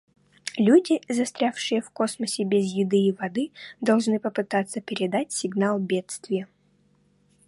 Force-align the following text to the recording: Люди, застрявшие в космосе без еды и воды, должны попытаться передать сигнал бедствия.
Люди, 0.57 0.99
застрявшие 1.13 1.79
в 1.79 1.91
космосе 1.91 2.43
без 2.43 2.65
еды 2.65 2.97
и 3.03 3.11
воды, 3.11 3.51
должны 3.81 4.19
попытаться 4.19 4.81
передать 4.81 5.31
сигнал 5.31 5.77
бедствия. 5.77 6.47